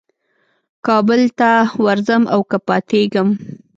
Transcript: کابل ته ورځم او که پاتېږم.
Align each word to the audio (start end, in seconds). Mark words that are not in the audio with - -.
کابل 0.87 1.21
ته 1.39 1.51
ورځم 1.83 2.23
او 2.33 2.41
که 2.49 2.57
پاتېږم. 2.67 3.29